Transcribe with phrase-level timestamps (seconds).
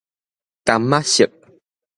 [0.65, 1.31] 柑仔色